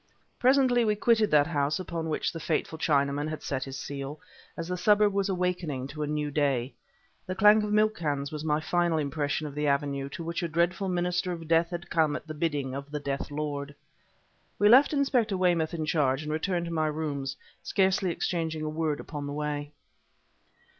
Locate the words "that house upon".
1.29-2.09